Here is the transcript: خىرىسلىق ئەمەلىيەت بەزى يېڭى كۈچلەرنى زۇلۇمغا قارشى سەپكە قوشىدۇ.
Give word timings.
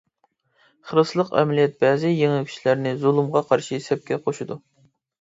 خىرىسلىق 0.91 1.29
ئەمەلىيەت 1.41 1.77
بەزى 1.85 2.13
يېڭى 2.15 2.41
كۈچلەرنى 2.49 2.97
زۇلۇمغا 3.05 3.47
قارشى 3.53 3.83
سەپكە 3.91 4.23
قوشىدۇ. 4.29 4.63